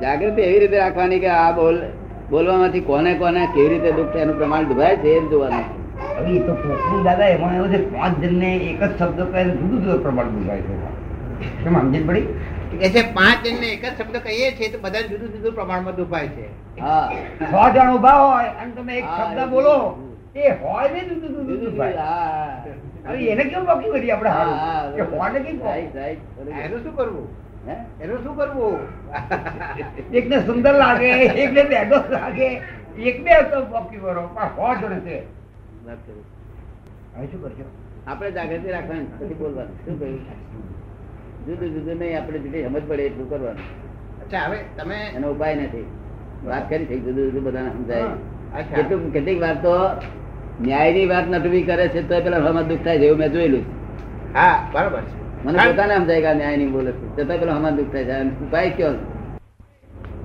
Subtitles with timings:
[0.00, 1.76] જાગૃતિ એવી રીતે રાખવાની કે આ બોલ
[2.30, 5.66] બોલવામાંથી કોને કોને કેવી રીતે દુઃખ થાય એનું પ્રમાણ દુભાય છે એમ જોવાનું
[6.16, 10.02] હવે તો કોકનું દાદા એમાં એવું છે પાંચ જણને એક જ શબ્દ કહે જુદું જુદું
[10.02, 10.74] પ્રમાણ બોલાય છે
[11.60, 12.24] કેમ સમજી પડી
[12.74, 16.30] કે છે પાંચ જણને એક જ શબ્દ કહીએ છીએ તો બધા જુદું જુદું પ્રમાણમાં દુભાય
[16.30, 16.46] છે
[16.80, 17.06] હા
[17.42, 19.76] છ જણ ઊભા હોય અને તમે એક શબ્દ બોલો
[20.36, 23.14] એ હોય ને જુદું જુદું જુદું જુદું, હા.
[23.26, 24.94] એને કેવું બાકી કરીએ આપણે હા, હારું?
[24.96, 26.60] કે હોય ને કેમ right, right, બરોબર.
[26.60, 27.26] એનું શું કરવું?
[28.00, 28.78] એનું શું કરવું?
[30.12, 31.08] એકને સુંદર લાગે
[31.44, 32.48] એકને બેગો લાગે
[32.98, 35.16] એકને તો બાકી ભરો પણ હો જણ છે.
[37.14, 37.66] હવે શું કરશો?
[38.06, 39.76] આપણે જાગૃતિ રાખવાની પછી બોલવાનું.
[39.84, 40.20] શું કહ્યું?
[41.46, 43.66] જુદું જુદું નહીં આપણે જેટલી સમજ પડે એટલું કરવાનું.
[44.22, 45.86] અચ્છા હવે તમે એનો ઉપાય નથી.
[46.44, 48.08] વાત કરી છે જુદું જુદું બધાને સમજાય.
[48.76, 49.74] કેટલું કેટલીક વાર તો
[50.60, 53.64] ન્યાયની વાત નટવી કરે છે તો પેલા હવામાં દુઃખ થાય છે એવું મેં જોયેલું.
[54.34, 55.23] હા બરાબર છે.
[55.44, 57.04] મને પોતાને સમજાય કે ન્યાય નહીં બોલે છે.
[57.16, 58.44] છતાં પેલો હમણાં દુઃખ થાય છે.
[58.44, 58.92] ઉપાય કયો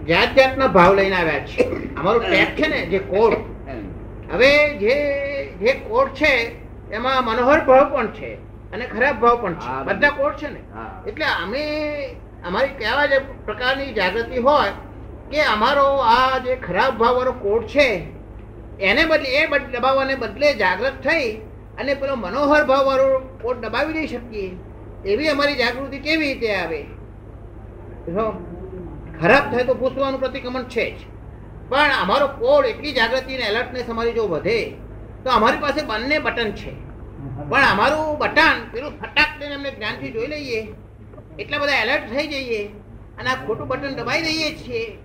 [0.09, 1.63] જાત જાતના ભાવ લઈને આવ્યા છે.
[1.99, 3.33] અમારું ટેગ છે ને જે કોડ.
[4.33, 4.95] હવે જે
[5.61, 6.31] જે કોડ છે
[6.91, 8.31] એમાં મનોહર ભાવ પણ છે
[8.73, 9.67] અને ખરાબ ભાવ પણ છે.
[9.87, 10.61] બધા કોડ છે ને.
[11.09, 11.63] એટલે અમે
[12.47, 14.73] અમારી કેવા જે પ્રકારની જાગૃતિ હોય
[15.31, 17.87] કે અમારો આ જે ખરાબ ભાવવાળો કોડ છે
[18.79, 19.43] એને બદલે એ
[19.75, 21.29] દબાવવાને બદલે જાગૃત થઈ
[21.79, 23.07] અને પેલો મનોહર ભાવવાળો
[23.43, 24.51] કોડ દબાવી દઈ શકીએ.
[25.05, 26.85] એવી અમારી જાગૃતિ કેવી રીતે આવે?
[29.19, 30.99] ખરાબ થાય તો પૂછવાનું પ્રતિક્રમણ છે જ.
[31.69, 34.73] પણ અમારો કોડ એટલી જાગૃતિ અને એલર્ટનેસ અમારી જો વધે,
[35.23, 36.71] તો અમારી પાસે બંને બટન છે.
[37.49, 40.75] પણ અમારું બટન પેલું ફટાક લઈને અમને જ્ઞાનથી જોઈ લઈએ.
[41.39, 42.69] એટલા બધા એલર્ટ થઈ જઈએ
[43.19, 44.97] અને આ ખોટું બટન દબાઈ દઈએ છીએ.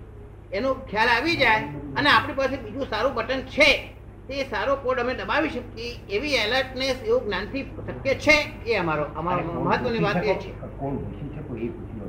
[0.53, 1.63] એનો ખ્યાલ આવી જાય
[1.97, 3.94] અને આપણી પાસે બીજું સારું બટન છે.
[4.27, 8.37] તે સારો કોડ અમે દબાવી શકીએ એવી એલર્ટનેસ એવું જ્ઞાનથી શક્ય છે?
[8.65, 10.51] એ અમારો અમારો મહત્વની વાત એ છે.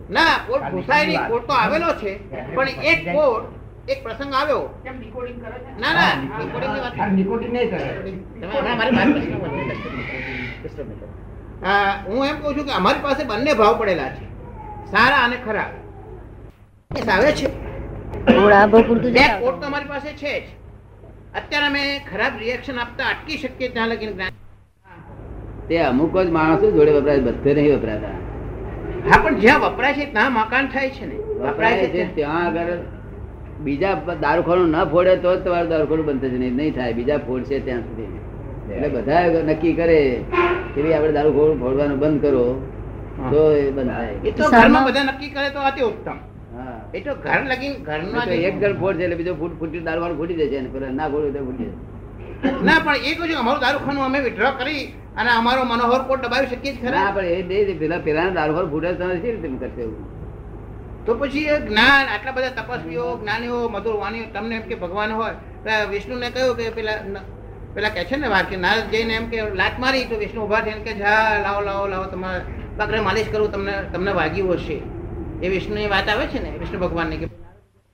[0.09, 2.13] ના કોડ ઘુસાય નહીં કોડ તો આવેલો છે
[2.55, 3.45] પણ એક કોડ
[3.89, 4.63] એક પ્રસંગ આવ્યો.
[5.81, 6.13] ના ના
[6.83, 6.97] વાત
[12.07, 14.25] હું એમ કહું છું કે અમારી પાસે બંને ભાવ પડેલા છે.
[14.91, 15.73] સારા અને ખરાબ.
[17.09, 17.49] આવે છે.
[19.13, 20.47] બે કોડ તો અમારી પાસે છે જ.
[21.39, 24.29] અત્યારે અમે ખરાબ રિએક્શન આપતા અટકી શકીએ ત્યાં લગીને
[25.69, 28.17] તે અમુક જ માણસો જોડે વપરાય બધે નહીં વપરાતા.
[29.09, 31.17] હા પણ જ્યાં વપરાય છે ત્યાં મકાન થાય છે ને.
[31.43, 32.47] વપરાય છે ત્યાં.
[32.47, 32.73] આગળ
[33.67, 33.95] બીજા
[34.25, 36.93] દારૂખાનું ન ફોડે તો જ તમારું દારૂખાનું બંધ થશે નહીં નહીં થાય.
[37.01, 38.11] બીજા ફોડશે ત્યાં સુધી.
[38.71, 39.99] એટલે બધા નક્કી કરે
[40.75, 42.47] કે ભાઈ આપણે દારૂખોરું ફોડવાનું બંધ કરો
[43.33, 44.15] તો એ બંધ થાય.
[44.25, 46.19] એ તો ઘરમાં બધા નક્કી કરે તો અતિ ઉત્તમ.
[46.93, 50.15] એ તો ઘર લગીન ઘર નહીં તો એક જણ ફોડશે એટલે બીજો ફૂટ ફૂટી દારૂ
[50.17, 53.61] ફૂટી જશે અને પેલા ના ફોડ્યું તો ફૂટી જશે ના પણ એ કહું છું અમારું
[53.61, 54.83] દારૂખાનું અમે વિડ્રો કરી
[55.17, 58.71] અને અમારો મનોહર કોટ દબાવી શકીએ જ ના ખરા પણ એ દે પેલા પેલા દારૂખાનું
[58.73, 60.03] ફૂટે તમે શી રીતે કરશે એવું.
[61.07, 65.77] તો પછી એ જ્ઞાન આટલા બધા તપસ્વીઓ જ્ઞાનીઓ મધુર વાણીઓ તમને એમ કે ભગવાન હોય
[65.91, 67.23] વિષ્ણુને કહ્યું કે પેલા
[67.75, 70.63] પેલા કહે છે ને વાર કે નારદ જઈને એમ કે લાત મારી તો વિષ્ણુ ઊભા
[70.67, 72.41] થઈને કે જા લાવો લાવો લાવો તમારે
[72.79, 74.79] પગરે માલિશ કરું તમને તમને વાગ્યું હશે.
[75.43, 77.27] એ વિષ્ણુની વાત આવે છે ને વિષ્ણુ ભગવાનની કે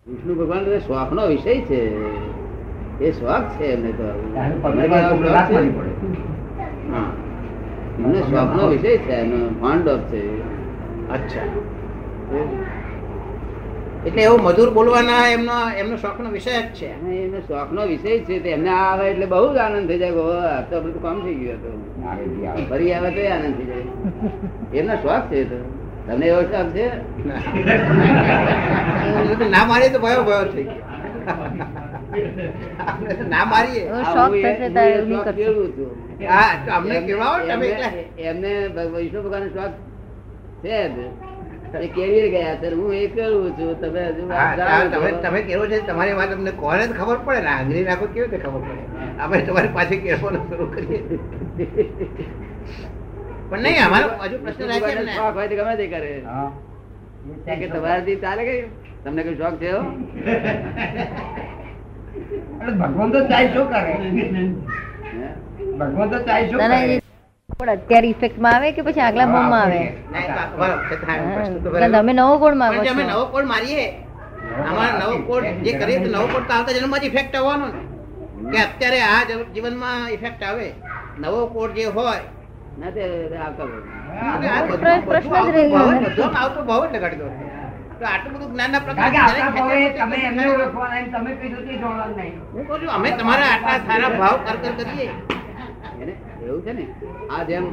[0.06, 1.80] વિષ્ણુ ભગવાન શોખનો વિષય છે.
[3.00, 4.08] એ શોખ છે એમને તો.
[7.98, 10.40] એમને શોખનો વિષય છે એનો ફોન્ડ ઓફ છે.
[11.08, 11.40] અચ્છા.
[14.06, 16.86] એટલે એવું મધુર બોલવાના એમનો એમનો શોખનો વિષય જ છે.
[16.86, 18.40] એમનો એનો શોખનો વિષય છે.
[18.40, 21.54] તે એમને આવે એટલે બહુ જ આનંદ થઈ જાય આ તો બધું કામ થઈ ગયું
[21.54, 23.82] હતું ફરી આવે તો આનંદ થઈ જાય.
[24.74, 25.81] એમનો શોખ છે તો.
[26.06, 26.86] તમને એવો શોખ છે?
[29.50, 29.64] ના.
[29.64, 30.74] મારીએ તો ભયો ભયો થઈ ગયો.
[33.28, 33.88] ના મારીએ.
[36.70, 38.22] અમને કેળવાવો તમે એમને- એકલા.
[38.22, 39.70] એમને ભગ- વિષ્ણુ ભગવાન શોખ
[40.62, 42.74] છે એ ગયા છે?
[42.74, 43.80] હું એ કેળવું છું?
[43.80, 44.28] તમે હજુ
[44.90, 45.86] તમે તમે કેવો છે?
[45.86, 47.48] તમારી વાત અમને કોને જ ખબર પડે ને?
[47.48, 49.22] આંગળી નાખો કેવી રીતે ખબર પડે?
[49.22, 51.18] અમે તમારી પાસે કેળવાનું શરૂ કરીએ.
[53.52, 55.12] પણ નહીં અમારો હજુ પ્રશ્ન રહે છે ને.
[55.14, 56.12] શોખ હોય તો ગમે તે કરે.
[56.26, 56.48] હા.
[57.54, 58.54] કે તમારાથી ચાલે કે
[59.04, 59.68] તમને કઈ શોખ છે
[62.60, 63.92] અરે ભગવાન તો ચાય શું કરે?
[65.78, 66.96] ભગવાન તો ચાય શું ના, ના, કરે?
[67.50, 69.28] પણ અત્યારે ઇફેક્ટમાં આવે કે પછી આગલા
[69.60, 69.80] આવે?
[71.02, 71.92] થાય.
[71.94, 73.84] તમે નવો કોડ માંગો અમે નવો કોડ મારીએ
[74.66, 77.80] અમારા નવો કોડ જે કરીએ તો નવો કોડ તો આવતા જન્મમાં જ ઇફેક્ટ આવવાનો ને.
[78.52, 79.20] કે અત્યારે આ
[79.54, 80.68] જીવનમાં ઇફેક્ટ આવે.
[81.18, 82.22] નવો કોડ જે હોય
[96.42, 96.84] એવું છે ને
[97.30, 97.64] આ જેમ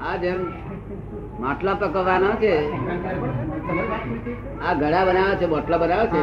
[0.00, 0.40] આ જેમ
[1.38, 2.52] માટલા પકવવાના છે
[4.60, 6.22] આ ઘડા બનાવે છે બોટલા બનાવે છે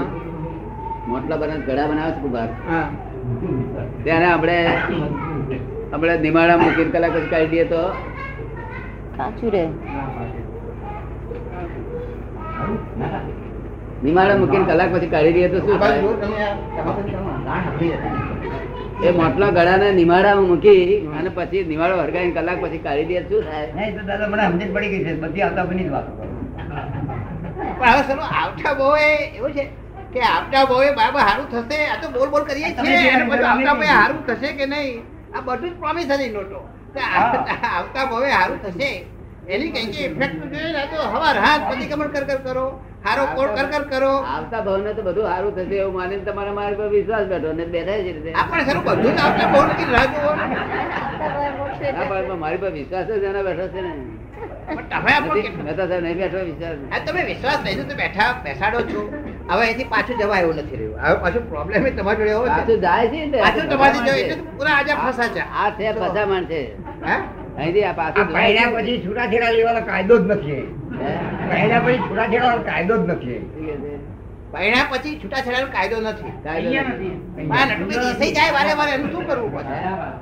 [1.07, 2.43] મોટલા બનાવે ઘડા બનાવે છે
[4.03, 4.57] ત્યારે આપણે
[5.93, 7.81] આપણે નિમાડા મૂકી કલાક પછી કાઢી દે તો.
[9.17, 9.63] કાચું રે.
[14.05, 16.01] નિમાડા મૂકીને કલાક પછી કાઢી દઈએ તો શું થાય.
[19.07, 20.81] એ મોટલા ગળાને નિમાડામાં મૂકી
[21.19, 23.67] અને પછી નિમાડો હરગાઈને કલાક પછી કાઢી દઈએ શું થાય?
[23.77, 25.11] નહીં તો દાદા મને સમજ પડી ગઈ છે.
[25.23, 26.11] બધી આવતા બની જ વાતો.
[26.17, 26.27] કરો
[27.79, 29.63] પણ હવે ચલો આવતા બહુએ એવું છે
[30.13, 31.79] કે આવતા બહુએ બાબા હારું થશે.
[31.93, 33.01] આ તો બોલ બોલ કરીએ તમે છીએ.
[33.05, 33.09] જે
[33.45, 35.01] આવતા બહુએ સારું હારું થશે કે નહીં?
[35.35, 36.59] આ બધું જ પ્રોમિસરી નોટો
[37.77, 38.91] આવતા બહુએ સારું થશે.
[39.53, 42.65] એની કઈ કઈ ઇફેક્ટ જોઈએ ને તો હવાર હાથ પ્રતિક્રમણ કર કર કરો
[43.05, 44.13] હારો કોડ કર કર કરો.
[44.33, 47.99] આવતા ભાવને તો બધું સારું થશે એવું માનીને તમારા મારી પર વિશ્વાસ બેઠો ને બેઠા
[48.05, 48.31] છે રીતે.
[48.41, 50.07] આપણે ખરું બધું જ આવતા બહુ નથી રાહ
[51.97, 53.91] ના મારી પર વિશ્વાસ જ એના બેઠો છે ને.
[54.91, 56.77] તમે આપણે મહેતા સાહેબ નહીં બેઠો વિશ્વાસ.
[57.07, 59.01] તમે વિશ્વાસ નહીં તો બેઠા બેસાડો છો.
[59.49, 60.99] હવે અહીંથી પાછું જવાય એવું નથી રહ્યું.
[61.03, 64.75] હવે પાછું પ્રોબ્લેમ તમારી જોડે હોય પાછું જાય છે ને પાછું તમારી જોડે એટલે પૂરા
[64.79, 65.41] આજે ફસા છે.
[65.61, 66.59] આ છે ફસામણ છે
[67.07, 67.15] હે?
[67.57, 70.63] અહીંથી આ પાછું પહેર્યા પછી છૂટાછેડા લેવાનો કાયદો જ નથી
[71.49, 73.39] પહેર્યા પછી છૂટાછેડાનો કાયદો જ નથી?
[74.53, 76.33] પરણ્યા પછી છૂટાછેડાનો કાયદો નથી.
[76.45, 77.13] કાયદો અહીંયા નથી.
[77.77, 77.99] નથી.
[78.03, 79.79] રીસાઈ જાય વારે વારે એનું શું કરવું પછી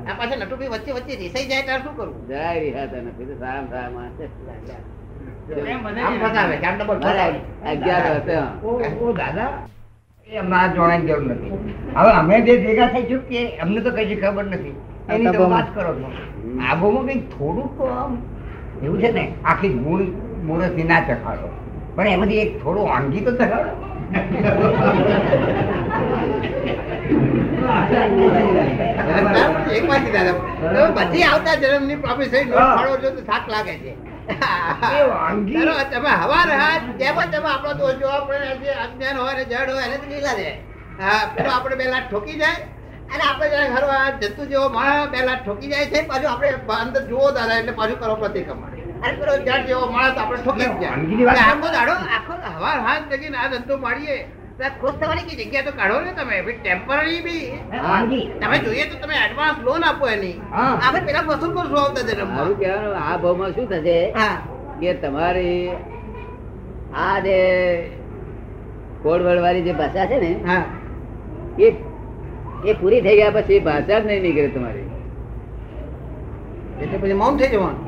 [0.09, 2.21] આ પાછા નટુભી વચ્ચે વચ્ચે રીસાઈ જાય ત્યારે શું કરવું?
[2.31, 4.17] જરાય રિહાતા નથી તો સારામાં સારા માણસ
[11.95, 14.75] હવે અમે જે ભેગા થઈ કે અમને તો કઈ ખબર નથી.
[15.09, 15.91] એની તો વાત કરો
[16.69, 17.67] આબોમાં કંઈક થોડું
[18.83, 20.03] એવું છે ને આખી મૂળ
[20.43, 21.49] મૂળથી ના ચખાડો.
[21.95, 23.71] પણ એમાંથી એક થોડું વાનગી તો ચખાડો.
[29.65, 30.35] પછી વાત દાદા.
[31.11, 33.91] તમે આવતા જન્મની પ્રોમિસ થઈ છો તો થાક લાગે છે.
[35.91, 39.85] તમે હવાર હાથ જેમ તમે આપણો દોષ જોવા પડે જે અજ્ઞાન હોય ને જડ હોય
[39.85, 40.55] એને લીલા જાય
[40.99, 42.59] હા પેલો આપણે બે લાખ ઠોકી જાય
[43.09, 44.09] અને આપણે જયારે ખરો આ
[44.45, 48.15] જેવો માણસ બે લાખ ઠોકી જાય છે પાછું આપણે અંદર જુઓ દાદા એટલે પાછું કરો
[48.15, 48.73] પ્રતિક્રમણ.
[49.03, 50.97] અને પેલો જડ જેવો માણસ આપણે ઠોકી જ જાય.
[51.45, 54.19] આખો દાડો આખો હવાર હાથ જગીને આ ધંધો આ
[54.79, 56.35] ખુશ થવાની કઈ જગ્યા તો કાઢો ને તમે.
[56.55, 57.43] ટેમ્પરરી બી
[58.39, 60.35] તમે જોઈએ તો તમે એડવાન્સ લોન આપો એની.
[60.53, 63.97] આપણે પેલા વસૂલ કરશું આવતા મારું જન્મમાં કહેવાનું આ ભાવમાં શું થશે
[64.81, 65.71] કે તમારી
[66.97, 67.37] આ જે
[69.03, 70.63] કોડવડ વાળી જે ભાષા છે ને હા.
[71.59, 71.67] એ
[72.65, 74.87] એ પૂરી થઈ ગયા પછી ભાષા જ નહીં નીકળે તમારી.
[76.81, 77.81] એટલે પછી મૌન થઈ જવાનું.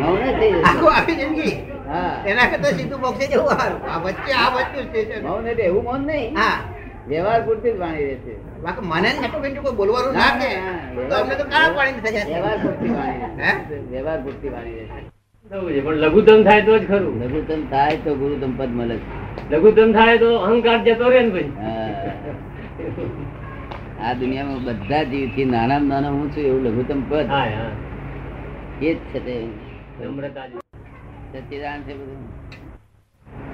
[0.00, 0.52] મૌન થઈ.
[0.68, 1.54] આખું આખી જિંદગી.
[1.90, 2.14] હા.
[2.30, 3.80] એના કરતા સીધું મોક્ષે જવું સારું.
[3.90, 6.36] આ વચ્ચે આ વચ્ચે સ્ટેશન મૌન એટલે એવું મૌન નહીં.
[6.36, 6.56] હા.
[7.08, 8.34] વ્યવહાર પૂરતી જ વાણી રહેશે.
[8.64, 10.48] બાકી મને નટુ કોઈ બોલવાનું ના કે.
[11.10, 13.52] તો અમને તો કાળા પાણી થઈ વ્યવહાર પૂરતી વાણી હે?
[13.92, 15.00] વ્યવહાર પૂરતી વાણી રહેશે.
[15.84, 17.14] પણ લઘુત્તમ થાય તો જ ખરું.
[17.22, 18.96] લઘુત્તમ થાય તો ગુરુત્તમ પદ મળે
[19.52, 21.50] લઘુત્તમ થાય તો અહંકાર જતો રહે ને ભાઈ
[24.04, 27.28] આ દુનિયામાં બધા જીવથી નાના નાના હું છું એવું લઘુત્તમ પદ.
[27.28, 27.70] હા હા.
[28.78, 29.36] એ જ છે તે.
[30.00, 30.48] નમ્રતા
[31.30, 32.24] સચ્ચિદાનંદ છે બધું.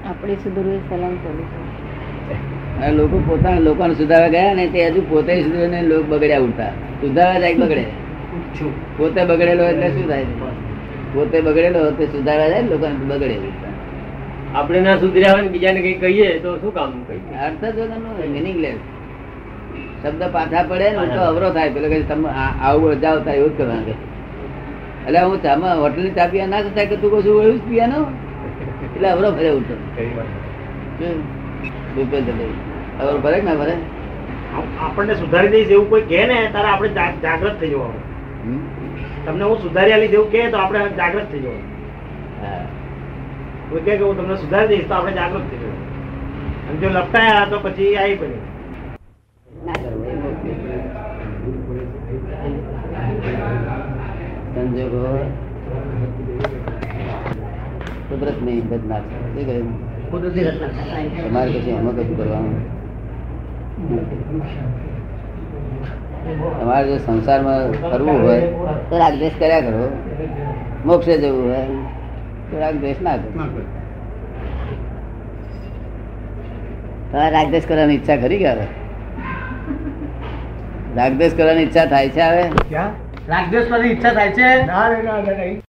[0.04, 1.66] આપણે સુધરવું સલામ કરું છું.
[2.96, 6.70] લોકો પોતાના લોકોને સુધારવા ગયા ને તે હજુ પોતે સુધરે લોકો બગડ્યા ઉઠતા
[7.00, 7.84] સુધારવા જાય બગડે?
[8.96, 10.26] પોતે બગડેલો એટલે શું થાય?
[11.14, 13.36] પોતે બગડેલો તે સુધારવા જાય લોકો લોકોને બગડે
[14.54, 17.20] આપણે ના સુધર્યા હોય ને બીજાને કઈ કહીએ તો શું કામ કહીએ?
[17.38, 17.78] અર્થ જ
[18.28, 18.78] મિનિંગલેસ
[20.00, 22.28] શબ્દ પાછા પડે ને તો અવરો થાય પેલો કે તમે
[22.62, 23.98] આવું જાવ થાય એવું જ કરવાનું
[25.06, 27.98] એટલે હું ચામાં હોટલની ચા પીવા ના થાય કે તું કશું એવું જ પીવાનો?
[28.84, 29.74] એટલે અવરો ભરે ઉઠો
[30.98, 31.16] શું?
[31.94, 32.56] ભૂપેન્દ્રભાઈ
[33.00, 33.74] અવરો ભરે કે ના ભરે?
[34.86, 36.88] આપણને સુધારી દઈશ એવું કોઈ કહે ને તારે આપણે
[37.24, 38.02] જાગૃત થઈ જવાનું?
[39.26, 41.66] તમને હું સુધારી આલી જેવું કહે તો આપણે જાગૃત થઈ જવાનું.
[43.70, 45.82] કોઈ કે હું તમને સુધારી દઈશ તો આપણે જાગૃત થઈ જવાનું.
[46.68, 48.38] અને જો લપટાયા તો પછી આવી પડે.
[52.36, 52.81] ના.
[54.54, 55.02] સંજોગો
[58.08, 59.14] કુદરતની રચના છે.
[59.34, 59.68] શું કહ્યું?
[60.12, 62.56] તમારે પછી એમાં કશું કરવાનું
[66.60, 68.40] તમારે જો સંસારમાં કરવું હોય
[68.90, 69.86] તો રાગદ્વેષ કર્યા કરો.
[70.86, 71.64] મોક્ષે જવું હોય
[72.50, 73.30] તો રાગદ્વેષ ના કરો.
[77.12, 78.66] તમારે રાગદ્વેષ કરવાની ઈચ્છા ખરી કે હવે
[80.96, 82.44] રાગદ્વેષ કરવાની ઈચ્છા થાય છે હવે
[83.28, 85.61] રાગદેશ ઈચ્છા થાય છે?